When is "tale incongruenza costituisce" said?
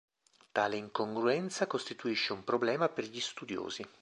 0.51-2.33